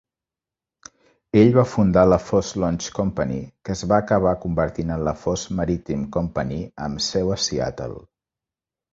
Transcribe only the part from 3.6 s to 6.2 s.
que es va acabar convertint en la Foss Maritime